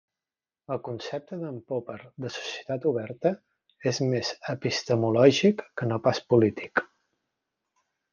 [0.75, 3.31] El concepte d'En Popper de societat oberta
[3.91, 6.83] és més epistemològic que no pas polític.